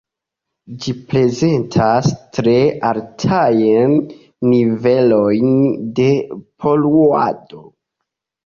[0.83, 2.07] Ĝi prezentas
[2.37, 2.55] tre
[2.91, 3.93] altajn
[4.55, 5.55] nivelojn
[6.01, 6.09] de
[6.65, 7.63] poluado.